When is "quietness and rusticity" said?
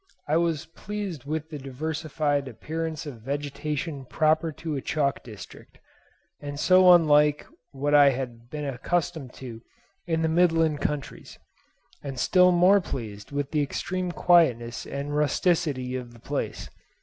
14.11-15.95